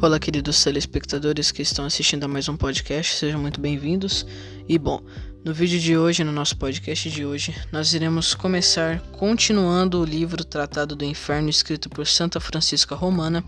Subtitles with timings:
[0.00, 4.24] Olá, queridos telespectadores que estão assistindo a mais um podcast, sejam muito bem-vindos.
[4.68, 5.02] E bom,
[5.44, 10.44] no vídeo de hoje, no nosso podcast de hoje, nós iremos começar continuando o livro
[10.44, 13.42] Tratado do Inferno escrito por Santa Francisca Romana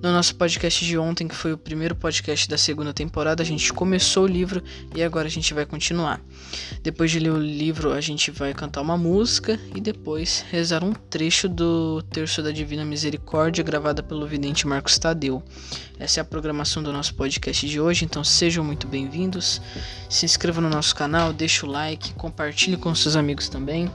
[0.00, 3.72] no nosso podcast de ontem, que foi o primeiro podcast da segunda temporada, a gente
[3.72, 4.62] começou o livro
[4.94, 6.20] e agora a gente vai continuar.
[6.82, 10.92] Depois de ler o livro, a gente vai cantar uma música e depois rezar um
[10.92, 15.42] trecho do Terço da Divina Misericórdia gravada pelo vidente Marcos Tadeu.
[15.98, 19.60] Essa é a programação do nosso podcast de hoje, então sejam muito bem-vindos.
[20.08, 23.90] Se inscreva no nosso canal, deixe o like, compartilhe com seus amigos também.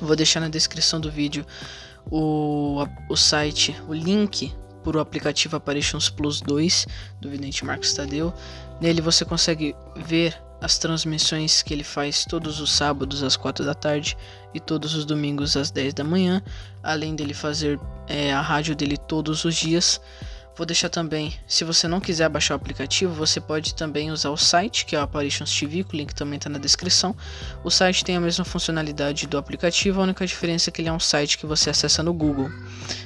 [0.00, 1.46] Vou deixar na descrição do vídeo
[2.10, 6.86] o, o site, o link por o aplicativo Apparitions Plus 2
[7.20, 8.32] do Vidente Marcos Tadeu.
[8.80, 13.74] Nele você consegue ver as transmissões que ele faz todos os sábados às 4 da
[13.74, 14.16] tarde
[14.52, 16.42] e todos os domingos às 10 da manhã,
[16.82, 17.78] além dele fazer
[18.08, 20.00] é, a rádio dele todos os dias.
[20.58, 24.36] Vou deixar também, se você não quiser baixar o aplicativo, você pode também usar o
[24.36, 27.14] site, que é o Apparitions TV, o link também está na descrição.
[27.62, 30.92] O site tem a mesma funcionalidade do aplicativo, a única diferença é que ele é
[30.92, 32.50] um site que você acessa no Google.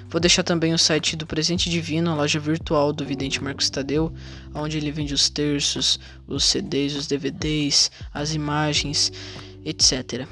[0.08, 4.10] Vou deixar também o site do Presente Divino, a loja virtual do Vidente Marcos Tadeu,
[4.54, 9.12] onde ele vende os terços, os CDs, os DVDs, as imagens,
[9.62, 10.26] etc.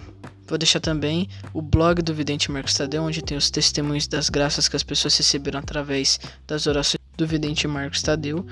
[0.47, 4.69] Vou deixar também o blog do Vidente Marcos Tadeu, onde tem os testemunhos das graças
[4.69, 8.47] que as pessoas receberam através das orações do vidente Marcos Tadeu.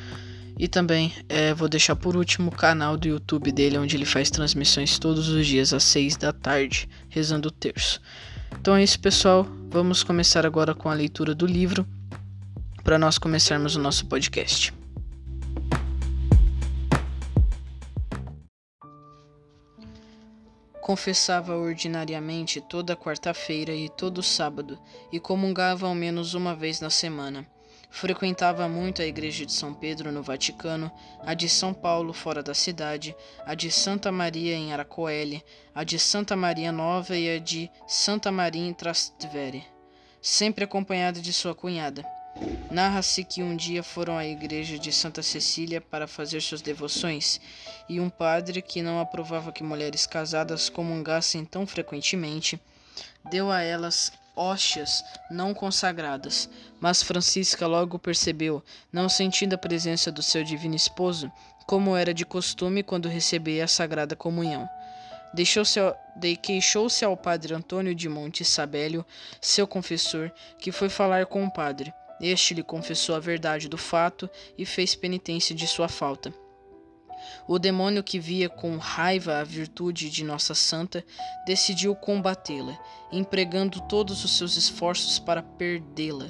[0.58, 4.30] E também é, vou deixar por último o canal do YouTube dele, onde ele faz
[4.30, 8.00] transmissões todos os dias às 6 da tarde, rezando o terço.
[8.60, 9.46] Então é isso, pessoal.
[9.70, 11.86] Vamos começar agora com a leitura do livro,
[12.82, 14.74] para nós começarmos o nosso podcast.
[20.80, 24.76] Confessava ordinariamente toda quarta-feira e todo sábado,
[25.12, 27.46] e comungava ao menos uma vez na semana
[27.90, 30.90] Frequentava muito a igreja de São Pedro no Vaticano,
[31.24, 35.42] a de São Paulo fora da cidade, a de Santa Maria em Aracoeli,
[35.74, 39.64] a de Santa Maria Nova e a de Santa Maria em Trastevere,
[40.20, 42.04] sempre acompanhada de sua cunhada.
[42.70, 47.40] Narra-se que um dia foram à igreja de Santa Cecília para fazer suas devoções,
[47.88, 52.60] e um padre que não aprovava que mulheres casadas comungassem tão frequentemente,
[53.28, 56.48] deu a elas hóstias não consagradas.
[56.80, 58.62] Mas Francisca logo percebeu,
[58.92, 61.30] não sentindo a presença do seu divino esposo,
[61.66, 64.68] como era de costume quando recebia a Sagrada Comunhão.
[65.34, 65.78] Deixou-se
[66.16, 69.04] de, queixou-se ao padre Antônio de Monte Sabélio,
[69.40, 71.92] seu confessor, que foi falar com o padre.
[72.20, 76.32] Este lhe confessou a verdade do fato e fez penitência de sua falta.
[77.46, 81.04] O demônio que via com raiva a virtude de Nossa Santa
[81.46, 82.78] decidiu combatê-la,
[83.10, 86.26] empregando todos os seus esforços para perdê-la.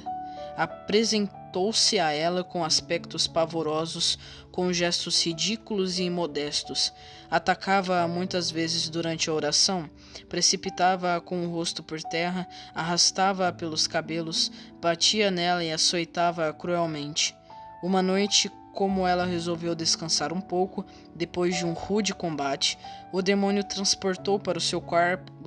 [0.55, 4.17] Apresentou-se a ela com aspectos pavorosos,
[4.51, 6.93] com gestos ridículos e imodestos.
[7.31, 9.89] Atacava-a muitas vezes durante a oração,
[10.27, 17.35] precipitava-a com o rosto por terra, arrastava-a pelos cabelos, batia nela e açoitava-a cruelmente.
[17.81, 20.85] Uma noite, como ela resolveu descansar um pouco,
[21.15, 22.77] depois de um rude combate,
[23.11, 24.83] o demônio transportou para o seu,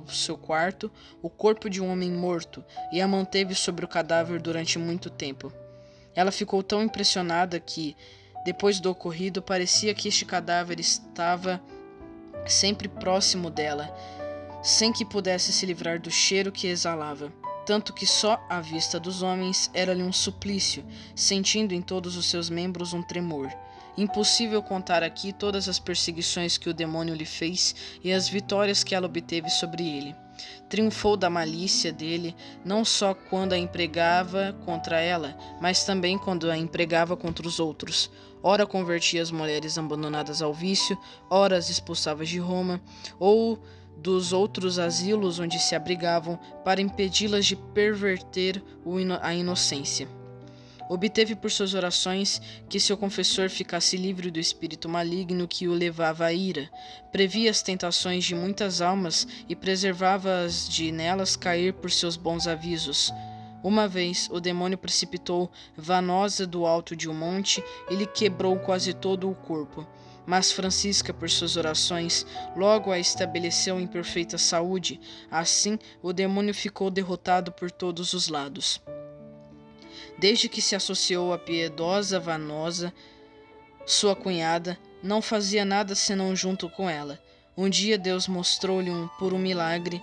[0.07, 0.91] seu quarto
[1.21, 5.51] o corpo de um homem morto e a manteve sobre o cadáver durante muito tempo.
[6.15, 7.95] Ela ficou tão impressionada que,
[8.45, 11.61] depois do ocorrido, parecia que este cadáver estava
[12.45, 13.91] sempre próximo dela,
[14.61, 17.31] sem que pudesse se livrar do cheiro que exalava
[17.65, 20.85] tanto que só a vista dos homens era-lhe um suplício,
[21.15, 23.51] sentindo em todos os seus membros um tremor.
[23.95, 28.95] Impossível contar aqui todas as perseguições que o demônio lhe fez e as vitórias que
[28.95, 30.15] ela obteve sobre ele.
[30.67, 32.35] Triunfou da malícia dele,
[32.65, 38.09] não só quando a empregava contra ela, mas também quando a empregava contra os outros.
[38.41, 40.97] Ora convertia as mulheres abandonadas ao vício,
[41.29, 42.81] ora as expulsava de Roma,
[43.19, 43.61] ou
[43.97, 48.61] dos outros asilos onde se abrigavam para impedi-las de perverter
[49.21, 50.07] a inocência.
[50.89, 56.25] Obteve por suas orações que seu confessor ficasse livre do espírito maligno que o levava
[56.25, 56.69] à ira,
[57.11, 63.11] previa as tentações de muitas almas e preservava-as de nelas cair por seus bons avisos.
[63.63, 68.93] Uma vez o demônio precipitou Vanosa do alto de um monte e lhe quebrou quase
[68.93, 69.87] todo o corpo
[70.25, 72.25] mas Francisca, por suas orações,
[72.55, 74.99] logo a estabeleceu em perfeita saúde.
[75.29, 78.81] Assim, o demônio ficou derrotado por todos os lados.
[80.17, 82.93] Desde que se associou à piedosa Vanosa,
[83.85, 87.19] sua cunhada, não fazia nada senão junto com ela.
[87.55, 90.01] Um dia Deus mostrou-lhe um, por um milagre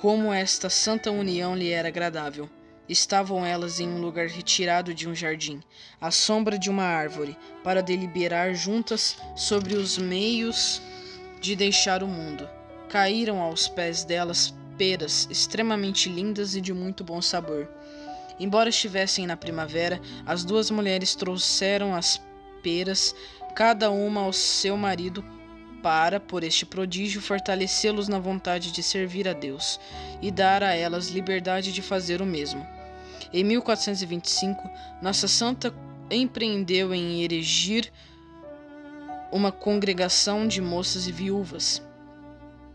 [0.00, 2.48] como esta santa união lhe era agradável.
[2.90, 5.62] Estavam elas em um lugar retirado de um jardim,
[6.00, 10.82] à sombra de uma árvore, para deliberar juntas sobre os meios
[11.40, 12.48] de deixar o mundo.
[12.88, 17.68] Caíram aos pés delas peras extremamente lindas e de muito bom sabor.
[18.40, 22.20] Embora estivessem na primavera, as duas mulheres trouxeram as
[22.60, 23.14] peras,
[23.54, 25.24] cada uma ao seu marido,
[25.80, 29.78] para, por este prodígio, fortalecê-los na vontade de servir a Deus
[30.20, 32.79] e dar a elas liberdade de fazer o mesmo.
[33.32, 34.68] Em 1425,
[35.00, 35.72] Nossa Santa
[36.10, 37.92] empreendeu em erigir
[39.30, 41.82] uma congregação de moças e viúvas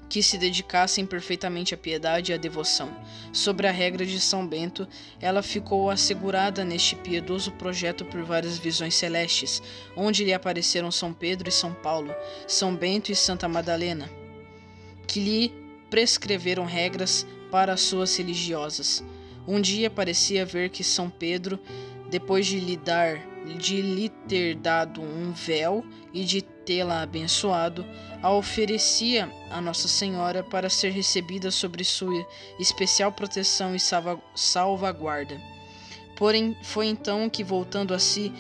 [0.08, 2.90] que se dedicassem perfeitamente à piedade e à devoção.
[3.34, 4.88] Sobre a regra de São Bento,
[5.20, 9.62] ela ficou assegurada neste piedoso projeto por várias visões celestes,
[9.96, 12.14] onde lhe apareceram São Pedro e São Paulo,
[12.48, 14.10] São Bento e Santa Madalena,
[15.08, 15.54] que lhe
[15.90, 19.04] prescreveram regras para as suas religiosas.
[19.48, 21.60] Um dia parecia ver que São Pedro,
[22.10, 23.18] depois de lhe dar,
[23.58, 27.86] de lhe ter dado um véu e de tê-la abençoado,
[28.22, 32.26] a oferecia a Nossa Senhora para ser recebida sobre sua
[32.60, 33.80] especial proteção e
[34.36, 35.40] salvaguarda.
[36.16, 38.34] Porém, foi então que, voltando a si,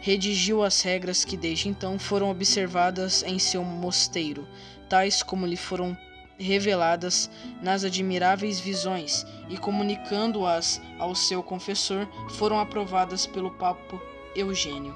[0.00, 4.46] redigiu as regras que desde então foram observadas em seu mosteiro,
[4.88, 5.96] tais como lhe foram
[6.38, 7.30] reveladas
[7.60, 14.00] nas admiráveis visões e comunicando-as ao seu confessor, foram aprovadas pelo Papa
[14.34, 14.94] Eugênio.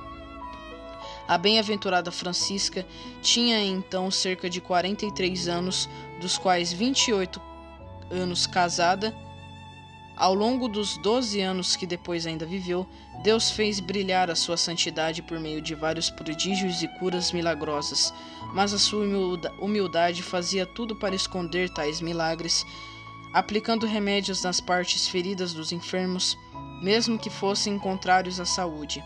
[1.27, 2.87] A bem-aventurada Francisca
[3.21, 5.89] tinha então cerca de 43 anos,
[6.21, 7.41] dos quais 28
[8.11, 9.15] anos casada.
[10.23, 12.87] Ao longo dos 12 anos que depois ainda viveu,
[13.25, 18.15] Deus fez brilhar a sua santidade por meio de vários prodígios e curas milagrosas,
[18.55, 19.05] mas a sua
[19.61, 22.65] humildade fazia tudo para esconder tais milagres,
[23.35, 26.39] aplicando remédios nas partes feridas dos enfermos,
[26.81, 29.03] mesmo que fossem contrários à saúde.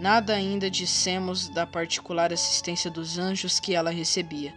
[0.00, 4.52] Nada ainda dissemos da particular assistência dos anjos que ela recebia.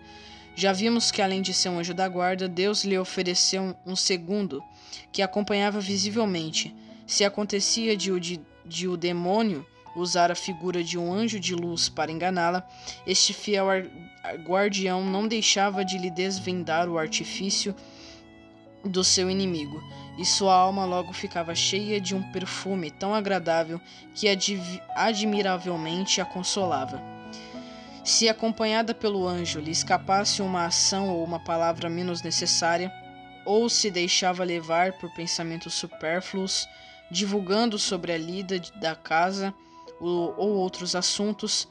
[0.55, 4.63] Já vimos que, além de ser um anjo da guarda, Deus lhe ofereceu um segundo,
[5.11, 6.75] que acompanhava visivelmente.
[7.05, 9.65] Se acontecia de o, de, de o demônio
[9.95, 12.67] usar a figura de um anjo de luz para enganá-la,
[13.05, 13.67] este fiel
[14.43, 17.75] guardião não deixava de lhe desvendar o artifício
[18.83, 19.83] do seu inimigo,
[20.17, 23.79] e sua alma logo ficava cheia de um perfume tão agradável
[24.15, 24.27] que
[24.95, 27.01] admiravelmente a consolava.
[28.03, 32.91] Se acompanhada pelo anjo lhe escapasse uma ação ou uma palavra menos necessária,
[33.45, 36.67] ou se deixava levar por pensamentos supérfluos,
[37.11, 39.53] divulgando sobre a lida da casa
[39.99, 41.67] ou outros assuntos,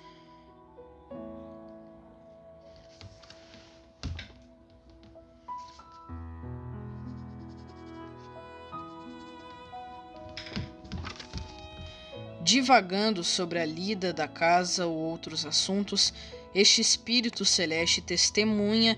[12.48, 16.14] divagando sobre a lida da casa ou outros assuntos,
[16.54, 18.96] este espírito celeste testemunha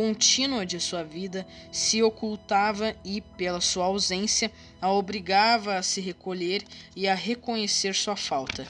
[0.00, 4.50] contínua de sua vida se ocultava e, pela sua ausência,
[4.80, 6.64] a obrigava a se recolher
[6.96, 8.66] e a reconhecer sua falta.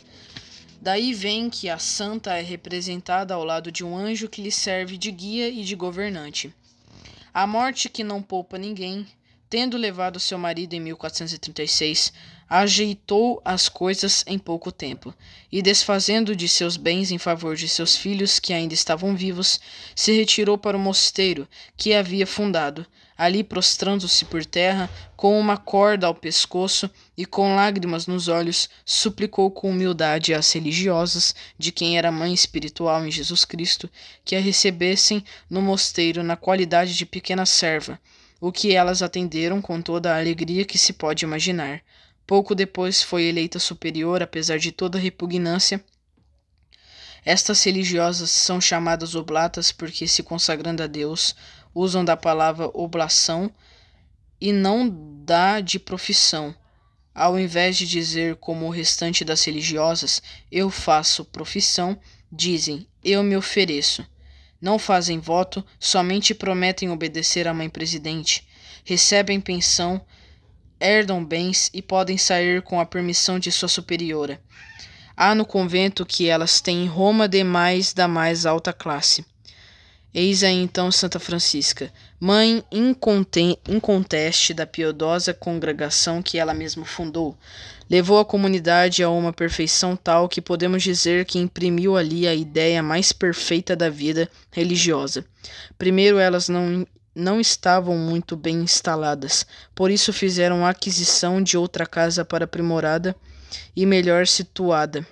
[0.80, 4.98] Daí vem que a santa é representada ao lado de um anjo que lhe serve
[4.98, 6.52] de guia e de governante.
[7.32, 9.06] A morte que não poupa ninguém,
[9.50, 12.12] tendo levado seu marido em 1436,
[12.48, 15.12] ajeitou as coisas em pouco tempo,
[15.50, 19.60] e desfazendo de seus bens em favor de seus filhos que ainda estavam vivos,
[19.94, 22.86] se retirou para o mosteiro que havia fundado,
[23.18, 29.50] ali prostrando-se por terra, com uma corda ao pescoço e com lágrimas nos olhos, suplicou
[29.50, 33.90] com humildade às religiosas, de quem era mãe espiritual em Jesus Cristo,
[34.24, 38.00] que a recebessem no mosteiro na qualidade de pequena serva,
[38.40, 41.82] o que elas atenderam com toda a alegria que se pode imaginar.
[42.26, 45.84] Pouco depois foi eleita superior, apesar de toda repugnância.
[47.24, 51.34] Estas religiosas são chamadas oblatas porque, se consagrando a Deus,
[51.74, 53.52] usam da palavra oblação
[54.40, 54.88] e não
[55.24, 56.54] da de profissão.
[57.14, 61.98] Ao invés de dizer, como o restante das religiosas, eu faço profissão,
[62.32, 64.06] dizem, eu me ofereço.
[64.60, 68.46] Não fazem voto, somente prometem obedecer à mãe presidente.
[68.84, 70.04] Recebem pensão,
[70.78, 74.40] herdam bens e podem sair com a permissão de sua superiora.
[75.16, 79.24] Há no convento que elas têm Roma demais da mais alta classe.
[80.12, 82.64] Eis aí então Santa Francisca, mãe
[83.68, 87.38] inconteste da piedosa congregação que ela mesma fundou,
[87.88, 92.82] levou a comunidade a uma perfeição tal que podemos dizer que imprimiu ali a ideia
[92.82, 95.24] mais perfeita da vida religiosa.
[95.78, 102.24] Primeiro, elas não não estavam muito bem instaladas, por isso fizeram aquisição de outra casa
[102.24, 103.16] para aprimorada
[103.74, 105.04] e melhor situada,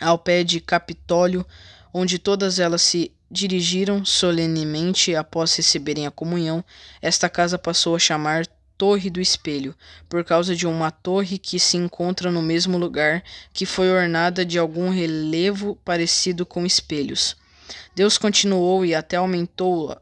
[0.00, 1.44] ao pé de Capitólio,
[1.92, 6.64] onde todas elas se dirigiram solenemente após receberem a comunhão.
[7.02, 8.46] Esta casa passou a chamar
[8.78, 9.74] Torre do Espelho,
[10.08, 14.56] por causa de uma torre que se encontra no mesmo lugar, que foi ornada de
[14.56, 17.36] algum relevo parecido com espelhos.
[17.94, 20.00] Deus continuou e até aumentou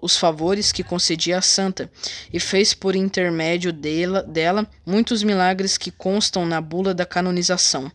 [0.00, 1.90] os favores que concedia a santa,
[2.32, 7.90] e fez por intermédio dela, dela muitos milagres que constam na bula da canonização.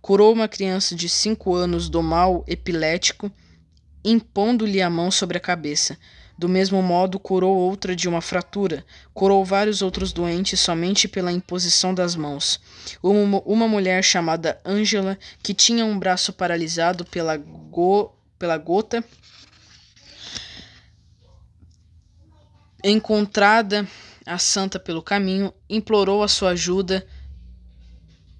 [0.00, 3.30] Curou uma criança de cinco anos do mal epilético,
[4.04, 5.98] impondo-lhe a mão sobre a cabeça.
[6.38, 11.92] Do mesmo modo, curou outra de uma fratura, curou vários outros doentes somente pela imposição
[11.92, 12.60] das mãos.
[13.02, 19.02] Uma, uma mulher chamada Ângela, que tinha um braço paralisado pela, go, pela gota,
[22.84, 23.84] encontrada
[24.24, 27.04] a santa pelo caminho, implorou a sua ajuda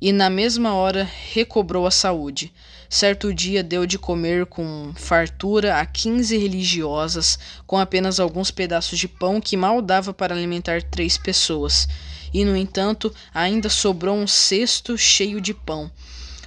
[0.01, 2.53] e na mesma hora recobrou a saúde.
[2.89, 9.07] Certo dia deu de comer com fartura a quinze religiosas, com apenas alguns pedaços de
[9.07, 11.87] pão que mal dava para alimentar três pessoas.
[12.33, 15.91] E, no entanto, ainda sobrou um cesto cheio de pão.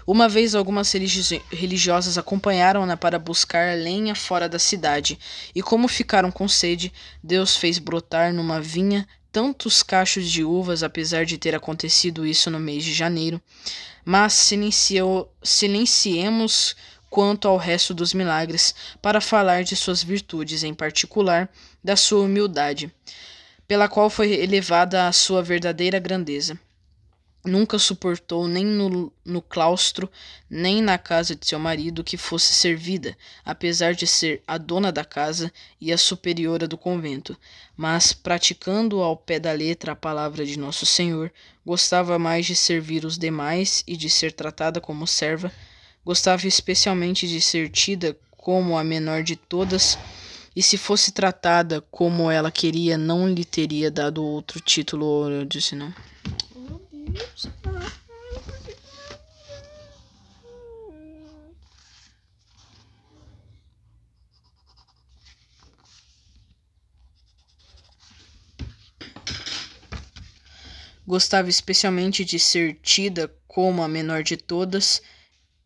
[0.06, 5.18] Uma vez algumas religiosas acompanharam-na para buscar lenha fora da cidade,
[5.54, 6.92] e como ficaram com sede,
[7.24, 12.60] Deus fez brotar numa vinha tantos cachos de uvas, apesar de ter acontecido isso no
[12.60, 13.42] mês de janeiro,
[14.04, 14.34] mas
[15.44, 16.76] silenciemos
[17.10, 21.50] quanto ao resto dos milagres, para falar de suas virtudes, em particular
[21.84, 22.94] da sua humildade,
[23.68, 26.58] pela qual foi elevada a sua verdadeira grandeza.
[27.44, 30.08] Nunca suportou nem no, no claustro,
[30.48, 35.04] nem na casa de seu marido que fosse servida, apesar de ser a dona da
[35.04, 37.36] casa e a superiora do convento.
[37.76, 41.32] Mas, praticando ao pé da letra a palavra de Nosso Senhor,
[41.66, 45.52] gostava mais de servir os demais e de ser tratada como serva.
[46.06, 49.98] Gostava especialmente de ser tida como a menor de todas,
[50.56, 55.28] e se fosse tratada como ela queria, não lhe teria dado outro título.
[55.28, 55.92] Eu disse não.
[71.06, 75.02] Gostava especialmente de ser tida como a menor de todas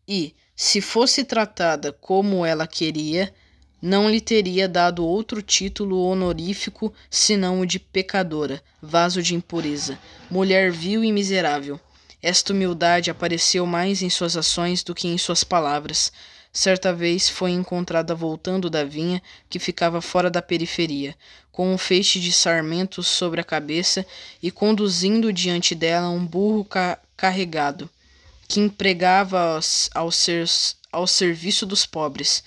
[0.08, 3.32] e, se fosse tratada como ela queria,
[3.86, 9.96] não lhe teria dado outro título honorífico senão o de pecadora, vaso de impureza,
[10.28, 11.78] mulher vil e miserável.
[12.20, 16.10] Esta humildade apareceu mais em suas ações do que em suas palavras.
[16.52, 21.14] Certa vez foi encontrada voltando da vinha, que ficava fora da periferia,
[21.52, 24.04] com um feixe de sarmentos sobre a cabeça
[24.42, 27.88] e conduzindo diante dela um burro ca carregado,
[28.48, 29.60] que empregava
[29.94, 30.44] ao, ser
[30.90, 32.42] ao serviço dos pobres.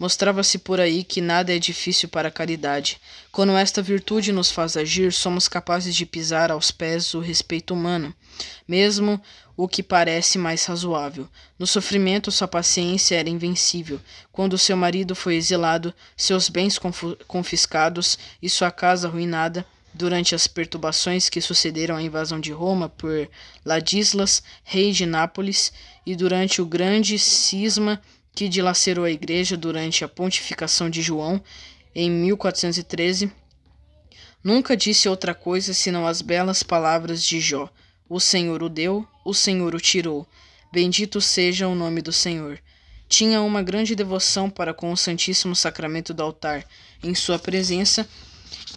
[0.00, 2.98] Mostrava-se por aí que nada é difícil para a caridade.
[3.30, 8.14] Quando esta virtude nos faz agir, somos capazes de pisar aos pés o respeito humano,
[8.66, 9.20] mesmo
[9.54, 11.28] o que parece mais razoável.
[11.58, 14.00] No sofrimento, sua paciência era invencível.
[14.32, 16.78] Quando seu marido foi exilado, seus bens
[17.28, 23.28] confiscados e sua casa arruinada, durante as perturbações que sucederam à invasão de Roma por
[23.66, 25.74] Ladislas, rei de Nápoles,
[26.06, 28.00] e durante o grande cisma
[28.34, 31.42] que dilacerou a igreja durante a pontificação de João
[31.94, 33.30] em 1413,
[34.42, 37.68] nunca disse outra coisa senão as belas palavras de Jó:
[38.08, 40.26] O Senhor o deu, o Senhor o tirou.
[40.72, 42.60] Bendito seja o nome do Senhor.
[43.08, 46.64] Tinha uma grande devoção para com o Santíssimo Sacramento do altar.
[47.02, 48.08] Em sua presença,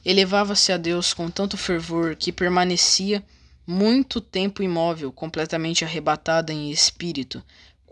[0.03, 3.23] elevava-se a Deus com tanto fervor que permanecia
[3.65, 7.43] muito tempo imóvel, completamente arrebatada em espírito,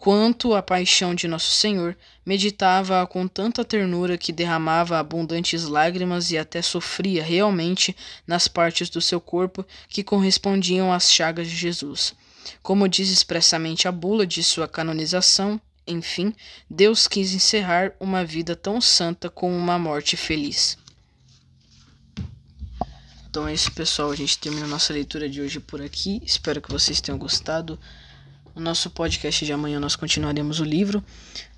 [0.01, 6.39] quanto a paixão de Nosso Senhor, meditava-a com tanta ternura que derramava abundantes lágrimas e
[6.39, 12.15] até sofria realmente nas partes do seu corpo que correspondiam às chagas de Jesus.
[12.63, 16.33] Como diz expressamente a bula de sua canonização, enfim,
[16.67, 20.79] Deus quis encerrar uma vida tão santa com uma morte feliz.
[23.29, 24.09] Então é isso, pessoal.
[24.09, 26.19] A gente termina nossa leitura de hoje por aqui.
[26.25, 27.79] Espero que vocês tenham gostado.
[28.55, 31.03] No nosso podcast de amanhã nós continuaremos o livro.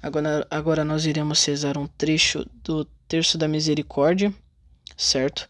[0.01, 4.33] Agora, agora nós iremos rezar um trecho do Terço da Misericórdia,
[4.95, 5.49] certo?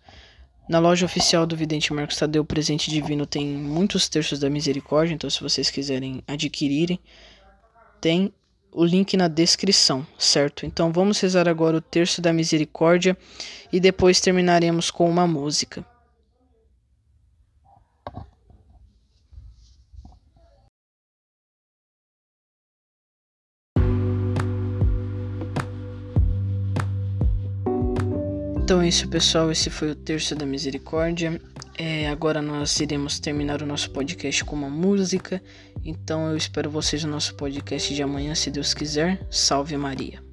[0.69, 5.29] Na loja oficial do Vidente Marcos Tadeu Presente Divino tem muitos terços da misericórdia, então
[5.29, 6.97] se vocês quiserem adquirirem,
[7.99, 8.33] tem
[8.71, 10.65] o link na descrição, certo?
[10.65, 13.17] Então vamos rezar agora o terço da misericórdia
[13.71, 15.85] e depois terminaremos com uma música.
[28.73, 29.51] Então é isso, pessoal.
[29.51, 31.39] Esse foi o Terço da Misericórdia.
[31.77, 35.39] É, agora nós iremos terminar o nosso podcast com uma música.
[35.85, 39.27] Então eu espero vocês no nosso podcast de amanhã, se Deus quiser.
[39.29, 40.32] Salve Maria.